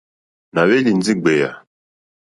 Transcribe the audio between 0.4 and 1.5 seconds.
Nà hwélì ndí ɡbèyà.